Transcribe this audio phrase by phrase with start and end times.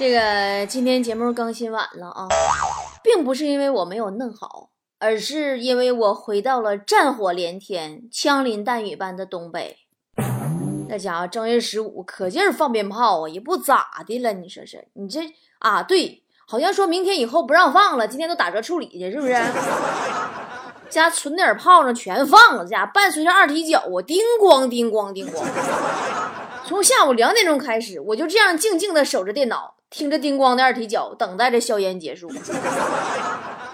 [0.00, 2.26] 这个今天节目更新晚了啊，
[3.04, 9.76] 并不是因为我没有弄好，而是因为我回到了战火连天、枪林弹雨般的东北。
[10.88, 14.32] 那家伙正月十五可劲儿放鞭炮啊，也不咋的了。
[14.32, 14.88] 你说是？
[14.94, 15.20] 你这
[15.58, 19.34] 啊，对，好像说明天以后不让放了，今天都打折处理去，是不是？
[20.88, 25.44] 家存点炮仗全放了，家伴随着二踢脚啊，叮咣叮咣叮咣。
[26.64, 29.74] 从下午两点钟开始，我就这样静静的守着电脑。
[29.90, 32.30] 听着叮咣的二踢脚，等待着硝烟结束。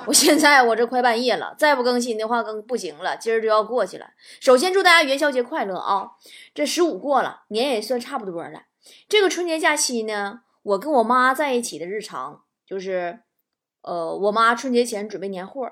[0.07, 3.17] 我现在我这快半夜了，再不更新的话更不行了。
[3.17, 4.07] 今儿就要过去了。
[4.41, 6.13] 首先祝大家元宵节快乐啊！
[6.55, 8.63] 这十五过了，年也算差不多了。
[9.09, 13.19] 这个春节假期呢，我跟我妈在一起的日常就是，
[13.83, 15.69] 呃，我妈春节前准备年货，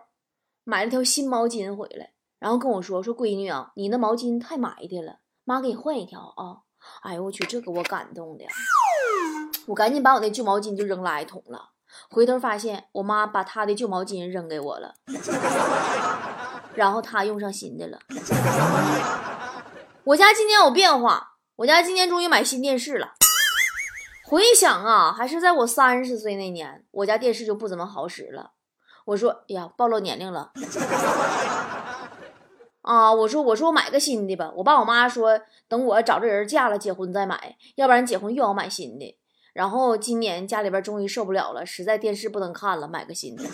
[0.65, 6.67] 买了条新毛巾回来，然后跟我说说闺女啊，你那毛巾太埋汰了，妈给你换一条啊。
[7.03, 8.45] 哎呦我去，这给我感动的。
[9.67, 11.71] 我赶紧把我那旧毛巾就扔垃圾桶了，
[12.11, 14.95] 回头发现我妈把她的旧毛巾扔给我了，
[16.75, 17.99] 然后她用上新的了。
[20.05, 23.15] 我家今年有变化，我家今年终于买新电视了。
[24.27, 28.53] 回想啊，还是在我三十岁那年，我家电视就不怎么好使了。
[29.07, 30.53] 我说，哎呀，暴露年龄了。
[32.83, 34.51] 啊，我说，我说我买个新的吧。
[34.57, 39.19] 我爸我妈说，等我找这人嫁了结婚再买，要不然结婚又要买新的。
[39.55, 43.45] 然后今年家里边终于受不了了，实在电视不能看了，买个新的。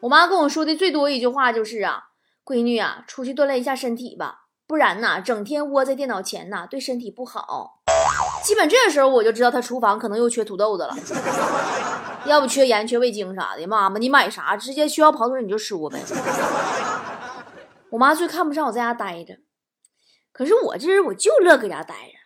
[0.00, 2.04] 我妈跟我说的最多一句话就是啊，
[2.44, 7.82] 闺女啊，出去锻炼一下身体吧，不然呐，整天窝在电脑前呐，对身体不好。
[8.44, 10.96] 基本这时候我就知道她厨房可能又缺土豆子了，
[12.26, 13.66] 要不缺盐、缺味精啥的。
[13.66, 14.56] 妈妈，你买啥？
[14.56, 16.00] 直接需要跑腿你就说呗。
[17.90, 19.34] 我妈最看不上我在家待着，
[20.32, 22.21] 可是我这人我就乐搁家待着。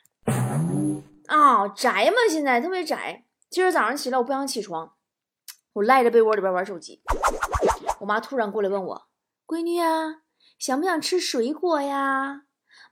[1.28, 3.25] 啊，宅嘛，现在特别宅。
[3.50, 4.92] 今儿早上起来，我不想起床，
[5.75, 7.03] 我赖着被窝里边玩手机。
[8.00, 9.06] 我妈突然过来问我
[9.47, 10.22] ：“闺女啊，
[10.59, 12.42] 想不想吃水果呀？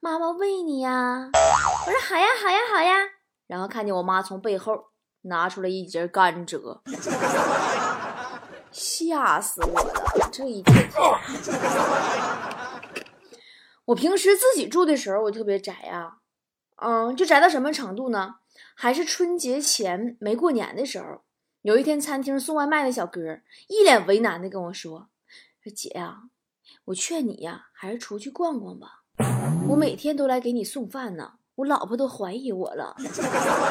[0.01, 1.31] 妈妈喂你呀。”
[1.87, 2.95] 我说：“好呀，好呀，好呀。”
[3.47, 4.87] 然后看见我妈从背后
[5.23, 6.81] 拿出来一截甘蔗，
[8.73, 10.29] 吓死我了！
[10.33, 10.91] 这一天，
[13.87, 16.19] 我平时自己住的时候，我特别宅啊。
[16.77, 18.37] 嗯，就宅到什么程度呢？
[18.77, 21.23] 还是春节前没过年的时候，
[21.63, 25.09] 有一天餐厅送外卖的小哥一脸为难的跟我说
[25.63, 26.25] ：“说姐呀，
[26.87, 29.03] 我劝你呀，还是出去逛逛吧。
[29.69, 32.97] 我每天都来给你送饭呢，我老婆都怀疑我了。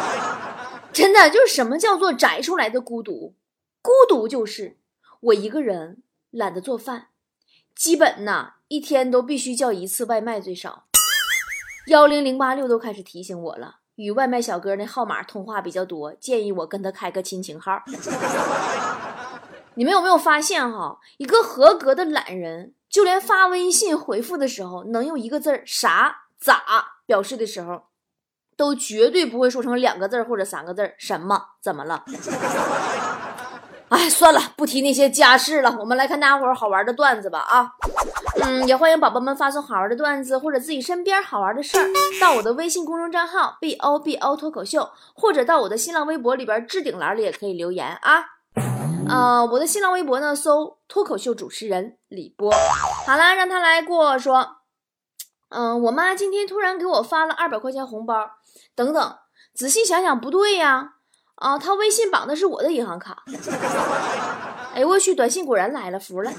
[0.93, 3.35] 真的，就是什么叫做宅出来的孤独？
[3.81, 4.77] 孤独就是
[5.19, 7.07] 我一个人懒得做饭，
[7.75, 10.87] 基本呐一天都必须叫一次外卖最少。”
[11.87, 17.81] 幺零零八六都开始提醒我了，与外卖小哥那号码通话比较多，建议我跟他开个亲情号。
[19.75, 26.63] 你们有没有发现哈，一个合格的懒人，就连发微信回复的时候，能用一个字儿啥咋
[27.05, 27.83] 表示的时候，
[28.55, 32.05] 都绝对不会说成两个字或者三个字儿什么怎么了？
[33.89, 37.73] 哎，算了，不提那些家事了，我们来看大家伙好玩的段子吧啊。
[38.41, 41.87] 嗯，也欢迎宝宝们发送好玩的段子或者自己身边好玩的事儿
[42.19, 48.25] 到我的微信公众账号 b o b o 脱口秀，或者到我的新浪微博里边置顶栏里也可以留言啊。
[49.07, 52.51] 呃，我的新浪微博呢，搜脱口秀主持人李波。
[53.05, 54.57] 好啦，让他来过说。
[55.49, 58.31] 嗯，我妈今天突然给我发了二百块钱红包，
[58.75, 59.17] 等等，
[59.53, 60.93] 仔细想想不对呀。
[61.35, 63.23] 啊，她微信绑的是我的银行卡。
[64.73, 66.31] 哎我去，短信果然来了，服了。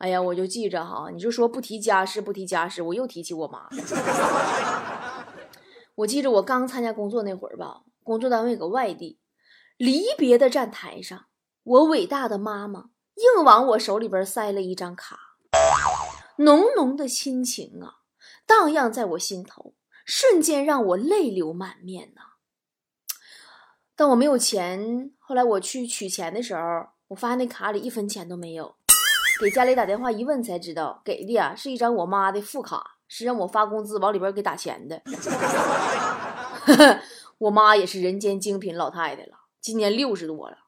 [0.00, 3.68] 哎呀，我就记着哈，你就说不提家事，不提家事，我又提起我妈。
[5.94, 9.20] 我记着我刚参加工作那会儿吧，工作单位搁外地，
[9.76, 11.26] 离别的站台上，
[11.62, 12.86] 我伟大的妈妈
[13.16, 15.18] 硬往我手里边塞了一张卡，
[16.38, 17.96] 浓浓的亲情啊，
[18.46, 19.74] 荡漾在我心头，
[20.06, 22.22] 瞬间让我泪流满面呐。
[23.94, 26.62] 但我没有钱，后来我去取钱的时候，
[27.08, 28.76] 我发现那卡里一分钱都没有。
[29.40, 35.00] 给家里打电话一问才知道，给的呀是一张我妈的副卡，是让我发工资往里边给打钱的。
[37.38, 40.58] 我妈也是人间精品老太太了，今年六十多了，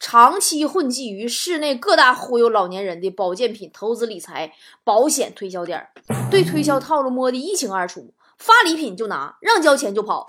[0.00, 4.52] 长期混迹于市内各大忽悠老年人的保健品、投资理财、
[4.82, 5.86] 保险推销点，
[6.28, 10.26] 对推销套路摸得一清二楚，发礼品就拿，让交钱就跑。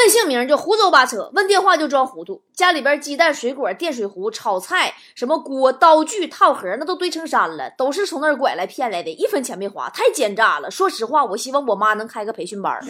[0.00, 2.42] 问姓名就胡诌八扯，问电话就装糊涂。
[2.54, 10.70] 家里边鸡蛋、水果、电水壶、炒菜，什么锅、刀具、套盒，那都堆成山了，都是从那儿拐来骗来的，一分钱没花，太奸诈了。
[10.70, 12.80] 说实话，我希望我妈能开个培训班。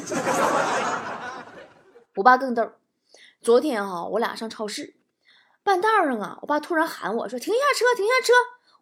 [2.14, 2.70] 我爸更逗，
[3.42, 4.94] 昨天哈、我俩上超市，
[5.64, 8.32] 半道上啊，我爸突然喊我说：“停下车，停下车，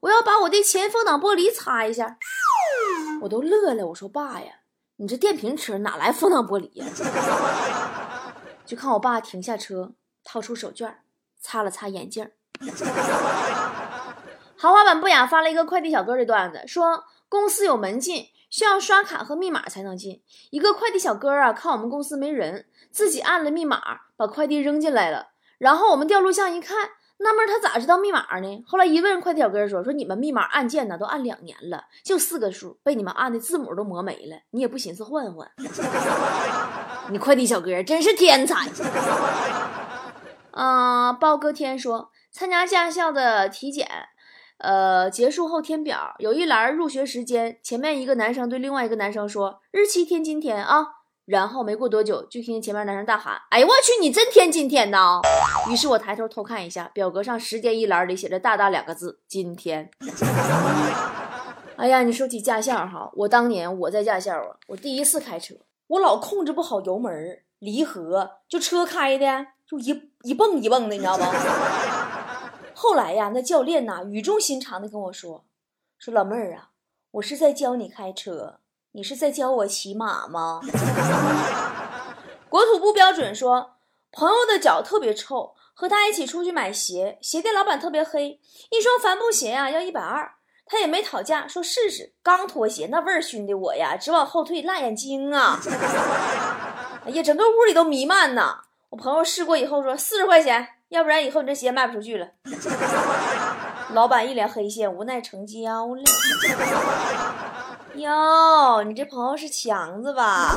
[0.00, 2.18] 我要把我的前风挡玻璃擦一下。”
[3.22, 4.52] 我都乐了，我说：“爸呀，
[4.96, 6.84] 你这电瓶车哪来风挡玻璃呀？”
[8.68, 10.96] 就看我爸停下车，掏出手绢，
[11.40, 12.30] 擦了擦眼镜。
[14.58, 20.22] 豪华版不雅发了一个快递小哥的段子，说公司有门禁，需要刷卡和密码才能进。
[20.50, 23.80] 一个快递小哥啊，看我们公司没人，自己按了密码，
[24.18, 25.28] 把快递扔进来了。
[25.56, 28.62] 然后我们调录像一看，纳闷他咋知道密码呢？
[28.66, 35.50] 后来一问，快递小哥说：“说你们密码按键呢都按两年了，就四个数，被你们按的字母都磨没了，你也不寻思换换？
[37.10, 38.68] 你快递小哥真是天才！”
[40.52, 43.88] 啊、包哥天说参加驾校的体检，
[44.58, 50.86] 呃，结束后填表，有一栏入学时间，前面一个男生对另外一个男生说：“日期填今天啊。”
[51.26, 55.20] 然后没过多久，就听见前面男生大喊：“哎呦我去，你真填今天呐！”
[55.70, 59.90] 于是我抬头偷看一下，表格上时间一栏里写着大大两个字：“今天。
[61.76, 65.54] ”哎呀，你说起驾校哈，我当年我在驾校啊，我第一次开车，
[65.88, 71.32] 我老控制不好油门、离合，就车开的就一一蹦一蹦的，你知道吧？
[72.74, 75.44] 后来呀，那教练呐语重心长的跟我说
[75.98, 76.70] ：“说老妹儿啊，
[77.12, 78.60] 我是在教你开车，
[78.92, 80.60] 你是在教我骑马吗？”
[82.48, 83.72] 国土不标准说，
[84.12, 90.34] 朋友的脚特别臭，和他一起出去买鞋，鞋店老板特别黑，一双帆布鞋呀、要一百二，
[90.68, 92.12] 他也没讨价，说试试。
[92.22, 95.58] 刚脱鞋，那味儿熏的我呀，直往后退，辣眼睛啊！
[97.06, 98.60] 哎呀，整个屋里都弥漫呐。
[98.90, 102.28] 我朋友试过以后说四十块钱，要不然以后你这鞋卖不出去了。
[103.92, 106.02] 老板一脸黑线，无奈成交了。
[107.94, 110.54] 哟，你这朋友是强子吧？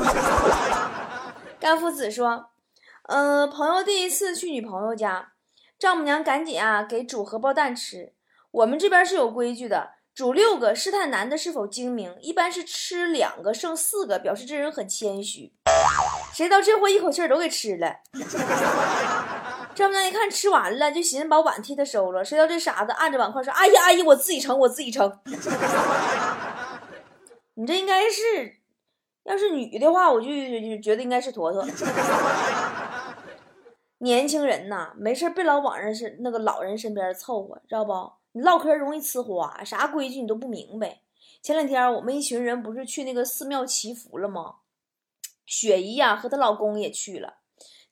[1.58, 2.50] 甘夫子说，
[3.08, 5.32] 呃，朋友第一次去女朋友家，
[5.78, 8.12] 丈母娘赶紧啊给煮荷包蛋吃。
[8.50, 15.54] 我们这边是有规矩的，煮六个试探男的是否精明，一般是吃两个剩四个，表示这人很谦虚。
[16.34, 17.96] 谁知道这货一口气都给吃了。
[19.74, 22.22] 丈母娘一看吃完了，就寻思把碗替他收了。
[22.22, 25.10] 谁知道这傻子按着碗筷说：“阿姨，阿姨，我自己盛，我自己盛。
[27.54, 28.56] ”你这应该是，
[29.24, 30.28] 要是女的话，我就
[30.82, 31.66] 觉得应该是坨坨。
[34.00, 38.12] 年轻人呐，没事别老往人是那个老人身边凑合，知道不？
[38.32, 41.02] 你唠嗑容易呲花，啥规矩你都不明白。
[41.42, 44.56] 前两天我们一群人不是去那个寺庙祈福了吗？
[45.44, 47.38] 雪姨呀、和她老公也去了，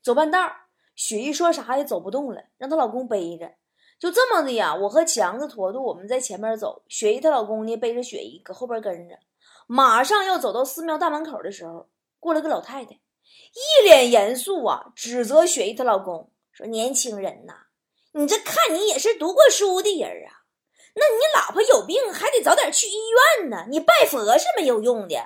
[0.02, 3.52] 走半道儿，雪姨说啥也走不动了，让她老公背着。
[3.98, 9.18] 就这么的呀，我和强子、坨坨我们在前面走，雪姨她老公呢背着雪姨搁后边跟着。
[9.66, 11.88] 马上要走到寺庙大门口的时候，
[12.18, 17.66] 过来个老太太，一脸严肃啊，指责雪姨她老公说：“年轻人呐，
[18.12, 20.39] 你这看你也是读过书的人啊，
[20.94, 22.96] 那你老婆有病还得早点去医
[23.38, 25.16] 院呢，你拜佛是没有用的。”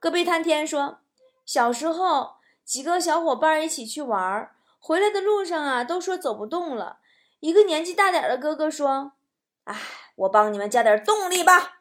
[0.00, 0.98] 戈壁滩天说，
[1.44, 2.32] 小时候
[2.64, 6.98] 几个小伙伴一起去玩，回来的路上啊，都说走不动了。
[7.40, 9.12] 一个年纪大点的哥哥说
[9.64, 9.76] ：“哎，
[10.16, 11.80] 我帮你们加点动力吧。”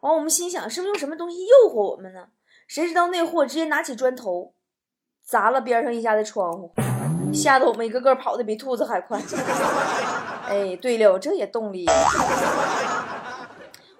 [0.00, 2.28] 完，我们心想是不是用什么东西诱惑我们呢？
[2.66, 4.54] 谁知道那货直接拿起砖头
[5.24, 6.72] 砸了边上一家的窗户，
[7.32, 9.20] 吓得我们一个个跑得比兔子还快。
[10.48, 11.86] 哎，对了，这也动力。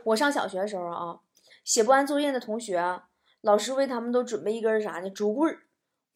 [0.04, 1.18] 我上小学的时候啊，
[1.64, 3.04] 写不完作业的同学啊，
[3.42, 5.10] 老师为他们都准备一根啥呢？
[5.10, 5.58] 竹棍儿，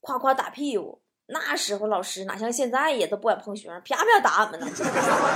[0.01, 1.03] 夸夸打屁股。
[1.27, 4.67] 那时候老师哪像现在呀，都不敢碰学生，啪啪打我们呢。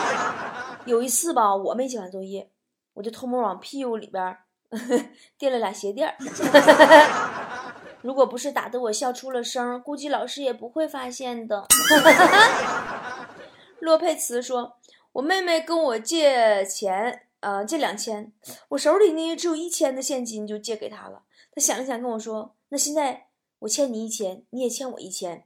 [0.86, 2.50] 有一次吧，我没写完作业，
[2.94, 4.36] 我就偷摸往屁股里边
[5.38, 6.16] 垫了俩鞋垫儿。
[8.06, 11.66] 如果不是打得我笑出了声，估计老师也不会发现的。
[13.80, 14.76] 洛佩茨说
[15.14, 18.32] ：“我妹妹跟我借钱，呃，借两千，
[18.68, 21.22] 我手里呢只有一千的现金，就借给她了。
[21.52, 23.26] 她想了想跟我说：‘那现在
[23.58, 25.42] 我欠你一千，你也欠我一千，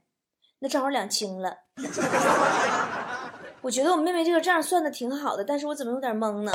[0.59, 1.61] 那正好两清了。
[3.63, 6.51] ’我觉得我妹妹这个账算的挺好的，但是我怎么有点懵呢？”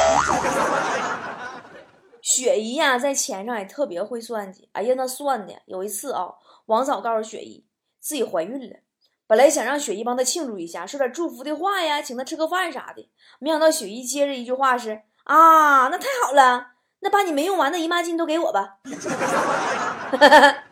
[2.27, 4.69] 雪姨呀，在钱上也特别会算计。
[4.73, 5.63] 哎呀，那算的！
[5.67, 7.65] 有一次啊，王嫂告诉雪姨
[8.01, 8.81] 自己怀孕了，
[9.29, 13.09] 本来想让雪姨帮她庆祝一下，说点祝福的话呀，请她吃个饭啥的。
[13.39, 18.81] 没想到雪姨接着一句话是：“啊，那太好了，那把你没用完的姨妈巾都给我吧。”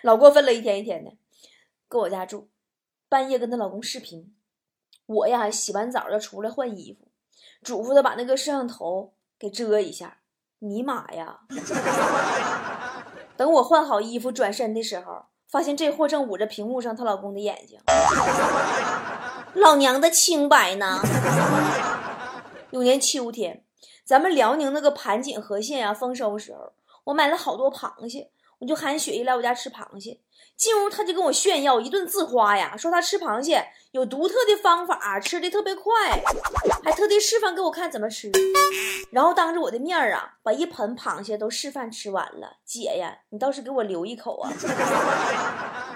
[0.00, 1.12] 老过分了，一天一天的，
[1.86, 2.48] 搁我家住，
[3.10, 4.34] 半夜跟她老公视频，
[5.04, 7.08] 我呀洗完澡要出来换衣服，
[7.62, 10.22] 嘱咐她把那个摄像头给遮一下。
[10.68, 11.40] 尼玛呀！
[13.36, 17.78] 等我换好衣服转身的时候，发现这货正捂着屏幕上她老公的眼睛。
[19.54, 21.00] 老娘的清白呢？
[22.70, 23.62] 有年秋天，
[24.04, 26.72] 咱们辽宁那个盘锦河县啊丰收时候，
[27.04, 28.30] 我买了好多螃蟹，
[28.64, 30.18] 我就喊雪姨来我家吃螃蟹。
[30.56, 35.92] 进屋，他就跟我炫耀一顿自夸呀，说他吃螃蟹有独特的方法，吃的特别快，
[36.82, 38.30] 还特地示范给我看怎么吃。
[39.10, 42.56] 然后当着我的面儿啊，把一盆螃蟹都示范吃完了。
[42.64, 44.50] 姐呀，你倒是给我留一口啊！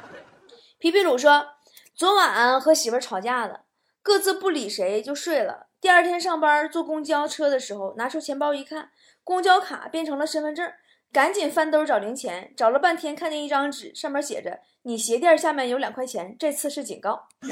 [0.78, 1.46] 皮皮鲁说，
[1.94, 3.62] 昨晚和媳妇吵架了，
[4.02, 5.68] 各自不理谁就睡了。
[5.80, 8.90] 第二天上班坐公交车的时候，拿出钱包一看，
[9.24, 10.70] 公交卡变成了身份证。
[11.10, 17.28] 赶紧翻兜找零钱，找了半天，看见一张纸，上面写着：“你鞋垫下面有两块钱，这次是警告。”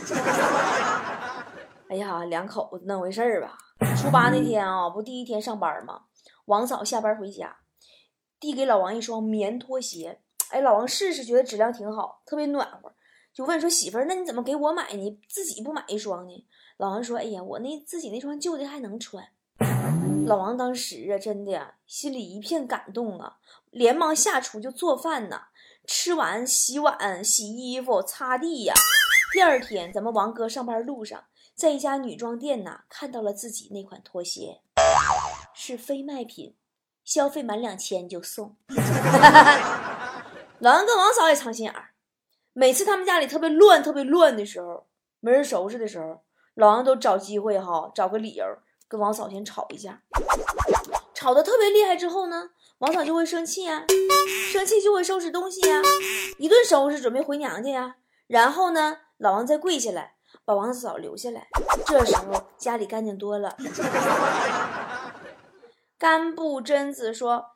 [1.88, 3.56] 哎呀，两口子那回事儿吧。
[3.96, 6.02] 初八那天啊，不第一天上班吗？
[6.44, 7.56] 王嫂下班回家，
[8.38, 10.20] 递给老王一双棉拖鞋。
[10.50, 12.92] 哎，老王试试，觉得质量挺好，特别暖和，
[13.32, 15.18] 就问说：“媳妇儿，那你怎么给我买呢？
[15.28, 16.46] 自己不买一双呢？”
[16.76, 19.26] 老王说：“哎呀，我那自己那双旧的还能穿。”
[20.26, 23.36] 老王当时啊，真的心里一片感动啊，
[23.70, 25.42] 连忙下厨就做饭呢。
[25.86, 28.74] 吃完洗碗、洗衣服、擦地呀。
[29.32, 34.62] 第二天，咱们王哥上班路上，在一家女装店呐，看到了自己那款拖鞋，
[35.54, 36.56] 是非卖品，
[37.04, 38.56] 消费满两千就送。
[40.58, 41.90] 老 王跟王嫂也藏心眼儿，
[42.52, 44.86] 每次他们家里特别乱、特别乱的时候，
[45.20, 46.22] 没人收拾的时候，
[46.54, 48.44] 老王都找机会哈，找个理由。
[48.88, 50.00] 跟王嫂先吵一架，
[51.12, 53.86] 吵得特别厉害之后呢，王嫂就会生气呀，
[54.52, 55.80] 生气就会收拾东西呀，
[56.36, 57.96] 一顿收拾准备回娘家呀。
[58.26, 61.48] 然后呢，老王再跪下来把王嫂留下来，
[61.86, 63.56] 这时候家里干净多了。
[65.96, 67.46] 干布贞子说：“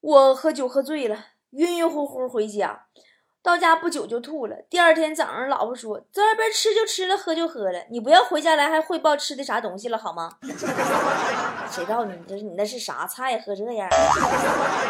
[0.00, 1.18] 我喝酒喝醉了，
[1.50, 2.86] 晕晕乎乎回家。”
[3.42, 4.56] 到家不久就吐了。
[4.68, 10.38] 第二天早上，老婆说：“在外边吃就吃了，喝就喝了，你不要回家来还汇报吃的啥东西了，好吗？”
[11.70, 13.38] 谁告诉你这是你那是啥菜？
[13.38, 13.88] 喝这样？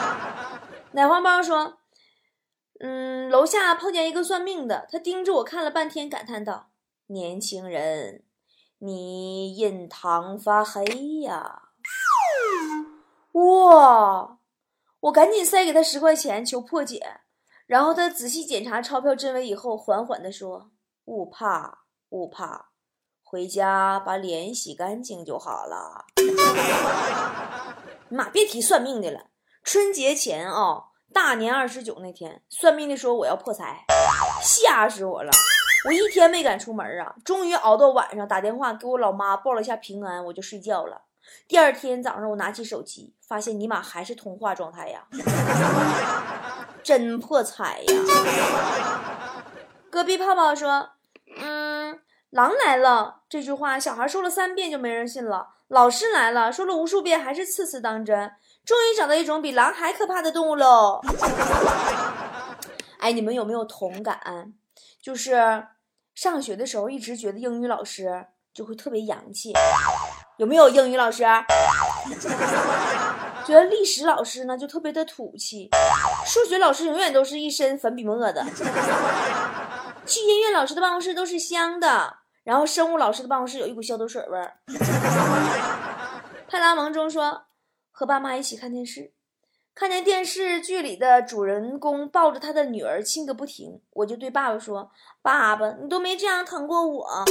[0.93, 1.79] 奶黄包说
[2.81, 6.71] ：“嗯，楼下碰见一个算命的，他盯着我看了半天，感叹道
[7.07, 8.25] ：‘年轻人，
[8.79, 10.83] 你印堂发黑
[11.21, 11.63] 呀！’
[13.33, 14.39] 哇！
[14.99, 17.21] 我赶紧塞给他十块钱求破解。”
[17.71, 20.73] 然后他仔细检查钞票真伪以后，缓缓地说
[21.07, 22.71] ：“勿怕，勿怕，
[23.23, 26.05] 回家把脸洗干净就好了。
[28.11, 29.27] ”妈，别提算命的了。
[29.63, 33.85] 春节前啊，大年二十九那天，算命的说我要破财，
[34.43, 35.31] 吓死我了！
[35.87, 41.03] 我一天没敢出门啊，终于熬到晚上，打电话给我老妈报了一下平安，我就睡觉了。
[41.49, 45.07] 第二天早上，我拿起手机，发现尼玛还是通话状态呀。
[46.83, 47.95] 真破财呀！
[49.91, 50.91] 隔壁泡泡说
[51.37, 55.49] ：“嗯，狼来了这句话，小孩说了三遍就没人信了。
[55.69, 58.33] 老师来了，说了无数遍还是次次当真。
[58.65, 61.01] 终于找到一种比狼还可怕的动物喽！
[62.99, 64.53] 哎，你们有没有同感？
[65.03, 65.67] 就是
[66.15, 69.53] 上学的时候一直觉得英语老师就会特别洋气，
[70.41, 71.23] 有没有英语老师？”
[73.45, 75.69] 觉得历史老师呢就特别的土气，
[76.25, 78.43] 数学老师永远都是一身粉笔沫的，
[80.07, 84.55] 去音乐老师的办公室都是香的，然后生物老师的办公室有一股消毒水味儿。
[86.49, 87.43] 派拉蒙中说，
[87.91, 89.13] 和爸妈一起看电视，
[89.75, 97.25] 看见电视剧里的主人公抱着他的女儿亲个不停，我就对爸爸说：“爸爸，你都没这样疼过我。”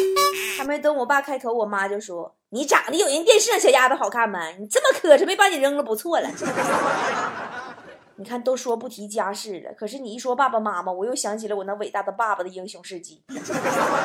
[0.57, 2.35] 还没等我爸开口，我妈就说。
[2.51, 4.47] 你长得有人电视上小丫头好看吗？
[4.51, 6.27] 你这么磕碜，没把你扔了不错了。
[8.15, 13.23] 你看，都说不提家事了，可是你一说爸爸妈妈，我又想起了我那伟大的爸爸的英雄事迹。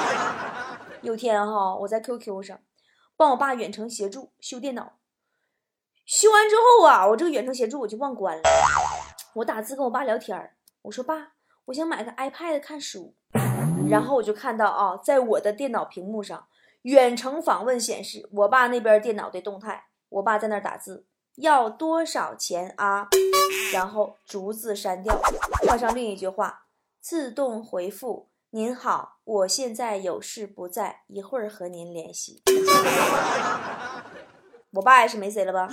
[1.00, 2.60] 有天哈，我在 QQ 上
[3.16, 4.92] 帮我爸远程协助修电脑，
[6.04, 8.42] 修完之后啊，我这个远程协助我就忘关了。
[9.36, 11.32] 我打字跟我爸聊天我说爸，
[11.64, 13.14] 我想买个 iPad 看书，
[13.88, 16.46] 然后我就看到啊，在我的电脑屏幕上。
[16.84, 23.08] 远程访问显示，我爸那边电脑的动态，我爸在那儿打字，要多少钱啊？
[23.72, 25.18] 然后逐字删掉，
[25.66, 26.66] 换上另一句话，
[27.00, 32.42] 自动回复：您好，我现在有事不在，一会儿和您联系。
[34.72, 35.66] 我爸也是没谁了吧？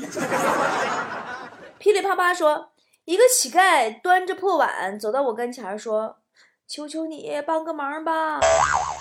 [1.78, 2.72] 噼里啪啪说，
[3.04, 6.20] 一个乞丐端着破碗走到我跟前说
[6.66, 8.40] ：“求求你帮个忙吧。”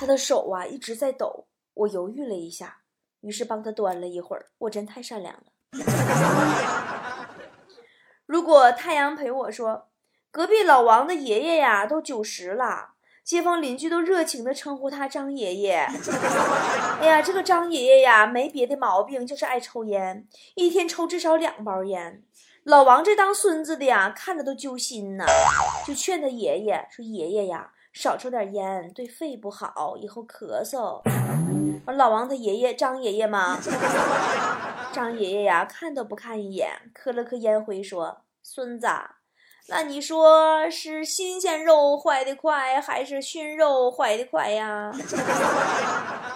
[0.00, 2.78] 他的手啊一直在抖，我犹豫了一下，
[3.20, 4.46] 于是帮他端了一会儿。
[4.58, 5.44] 我真太善良了。
[8.26, 9.88] 如果太阳陪我说，
[10.30, 12.90] 隔壁老王的爷爷呀都九十了，
[13.24, 15.78] 街坊邻居都热情地称呼他张爷爷。
[17.00, 22.22] 哎呀，这个张爷爷呀没别的毛病，就是爱抽烟，一天抽至少两包烟。
[22.64, 25.24] 老王这当孙子的呀，看着都揪心呐，
[25.86, 31.00] 就劝他爷爷说：“爷爷呀，少抽点烟，对肺不好，以后咳嗽。”
[31.86, 33.58] 完，老王他爷爷张爷爷嘛，
[34.92, 38.86] 张爷爷呀，看都不看一眼，磕了磕烟灰说：“孙子，
[39.68, 44.92] 那你说是新鲜肉坏的快，还是熏肉坏的快呀？”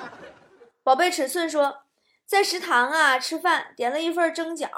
[0.83, 1.83] 宝贝尺寸说，
[2.27, 4.69] 在食堂啊吃饭，点了一份蒸饺。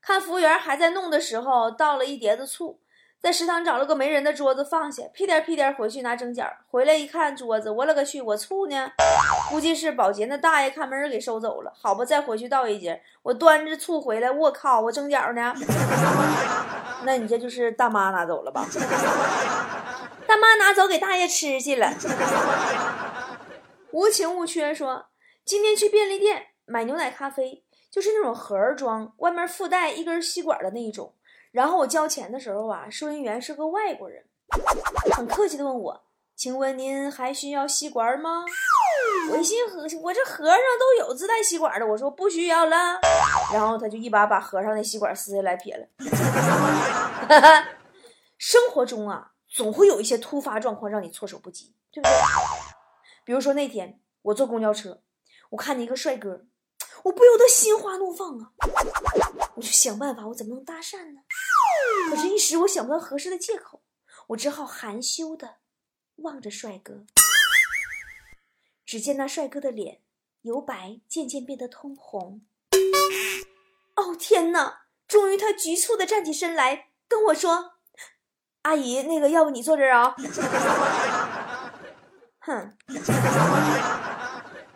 [0.00, 2.78] 看服务员还在弄的时候，倒了一碟子醋，
[3.24, 6.46] 在食堂找了个没人的桌子放下，屁颠屁颠回去拿蒸饺。
[6.70, 8.92] 回来一看桌子，我勒个去，我醋呢？
[9.48, 11.72] 估计是保洁那大爷看门给收走了。
[11.74, 13.00] 好吧，再回去倒一截。
[13.22, 15.54] 我端着醋回来，我靠，我蒸饺呢？
[17.04, 18.66] 那你这就是大妈拿走了吧？
[20.28, 21.90] 大妈拿走给大爷吃去了。
[23.92, 25.06] 无情无缺说，
[25.46, 27.62] 今天去便利店买牛奶咖啡。
[27.90, 31.14] 就是那种盒装，外面附带一根吸管的那一种。
[31.54, 34.24] 然后我交钱的时候啊，收银员是个外国人，
[35.12, 38.44] 很客气的问我：“请问您还需要吸管吗？”
[39.30, 42.98] 我一心盒，我这盒上都有自带吸管的，我说不需要了。
[43.52, 45.86] 然后他就一把把盒上的吸管撕下来撇了。
[47.28, 47.68] 哈 哈
[48.36, 52.12] 生活中啊，总会有一些突发状况让你措手不及，对不对？
[53.24, 55.00] 比如说那天我坐公交车，
[55.50, 56.46] 我看见一个帅哥。
[57.04, 58.48] 我不由得心花怒放啊！
[59.56, 61.20] 我就想办法，我怎么能搭讪呢？
[62.10, 63.82] 可是，一时我想不到合适的借口，
[64.28, 65.56] 我只好含羞的
[66.16, 67.04] 望着帅哥。
[68.86, 70.02] 只见那帅哥的脸
[70.42, 72.42] 由白渐渐变得通红。
[73.96, 74.82] 哦天哪！
[75.06, 77.74] 终于，他局促的站起身来，跟我说
[78.62, 80.14] ：“阿姨，那个，要不你坐这儿啊？”
[82.40, 82.76] 哼！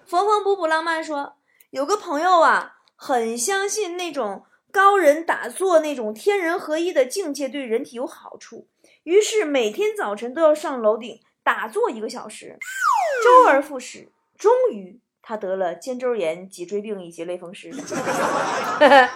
[0.07, 1.37] 缝缝补补浪漫说。
[1.71, 4.47] 有个朋友啊，很相信那种
[4.79, 8.69] 高人打坐那种天人合一的境界对人体有好处，
[9.03, 12.57] 于是每天早晨都要上楼顶打坐一个小时，
[13.25, 14.13] 周而复始。
[14.37, 17.73] 终于，他得了肩周炎、脊椎病以及类风湿。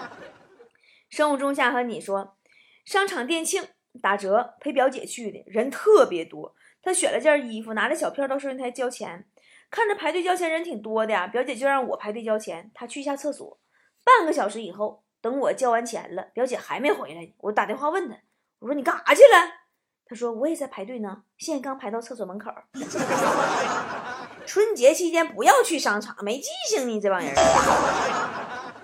[1.09, 2.37] 生物钟下和你说，
[2.85, 3.63] 商场店庆
[4.03, 9.29] 打折，陪表姐去的人特别多，他选了件衣服，拿着小票到收银台交钱。
[9.71, 13.61] 看着排队交钱人挺多的呀，表姐就让我排队交钱，她去一下厕所。
[14.03, 17.33] 半个小时以后，等我交完钱了，表姐还没回来。
[17.39, 18.17] 我打电话问她，
[18.59, 19.51] 我说你干啥去了？
[20.05, 22.51] 她说我也在排队呢，现在刚排到厕所门口。
[24.45, 27.33] 春节期间不要去商场，没记性呢，这帮人。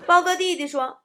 [0.07, 1.01] 包哥弟弟说，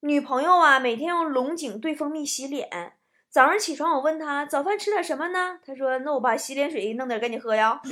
[0.00, 2.92] 女朋友啊，每天用龙井兑蜂蜜洗脸。
[3.30, 5.58] 早上起床，我问他早饭吃点什么呢？
[5.66, 7.80] 他说：“那我把洗脸水弄点给你喝呀。”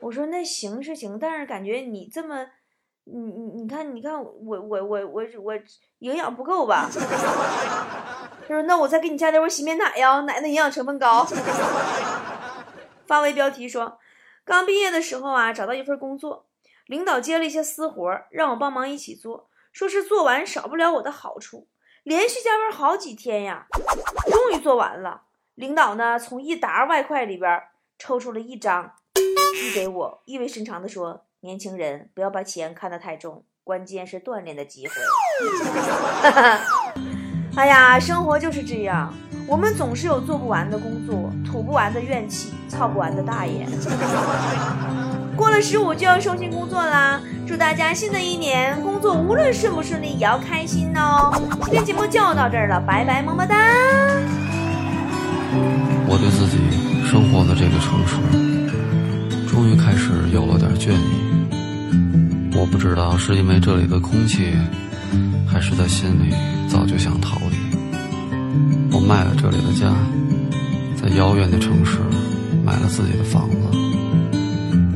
[0.00, 2.46] 我说：“那行是行，但是感觉你这么，
[3.08, 5.54] 你你你看，你看我我我我我
[6.00, 6.90] 营养不够吧？”
[8.48, 11.24] 他说：“那我再给你加点我洗面奶呀，奶的营养成分高。
[13.06, 13.98] ”发微标题说
[14.44, 16.46] ：“刚毕业的时候啊，找到一份工作，
[16.86, 21.68] 领导接了一些私活，让我帮忙一起做，说是做完少不了我的好处。”
[22.02, 23.66] 连续加班好几天呀，
[24.30, 25.22] 终于做完了。
[25.56, 27.62] 领导呢，从一沓外快里边
[27.98, 28.92] 抽出了一张，
[29.54, 34.94] 递给我，意味深长地说：“年轻人，不要把钱看得太重，关键是锻炼的机会。
[37.56, 39.12] ”哎呀，生活就是这样，
[39.46, 43.66] 我们总是有做不完的工作，吐不完的怨气，操不完的大爷。
[45.36, 47.20] 过了十五就要收心工作啦！
[47.46, 51.30] 祝大家新的一年工作无论顺不顺利也要开心哦！
[51.64, 53.54] 今天节目就到这儿了，拜拜，么么哒！
[56.08, 56.56] 我对自己
[57.06, 58.16] 生活的这个城市，
[59.56, 62.54] 终于开始有了点倦意。
[62.54, 64.52] 我不知道是因为这里的空气，
[65.48, 66.30] 还是在心里
[66.68, 67.56] 早就想逃离。
[68.92, 69.94] 我卖了这里的家，
[70.94, 71.96] 在遥远的城市
[72.66, 73.56] 买了自己的房子。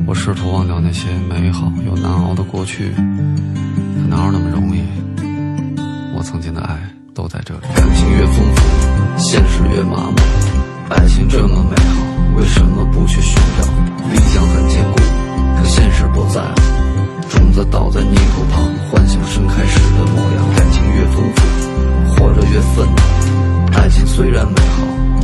[0.05, 4.83] 我试图忘掉那些美好又难熬的过去，可哪有那么容易？
[6.15, 6.77] 我曾经的爱
[7.15, 7.61] 都在这里。
[7.73, 10.50] 感情越丰富，现实越麻木。
[10.91, 12.01] 爱情这么美好，
[12.35, 13.63] 为什么不去寻找？
[14.11, 14.99] 理想很坚固，
[15.57, 16.41] 可现实不在。
[17.29, 20.53] 种子倒在泥土旁，幻想盛开时的模样。
[20.53, 23.77] 感情越丰富，活着越愤怒。
[23.77, 24.83] 爱情虽然美好，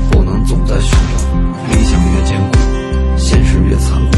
[0.09, 1.75] 不能总在寻找。
[1.75, 2.57] 理想越坚固，
[3.17, 4.11] 现实越残酷。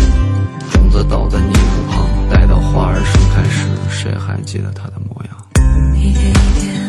[0.71, 5.95] 种子倒在泥土旁，待到花儿盛开时，谁还记得它的模样？
[5.95, 6.88] 一天一天